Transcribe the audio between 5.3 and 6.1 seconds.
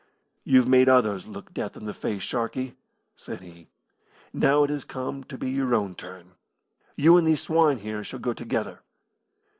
be your own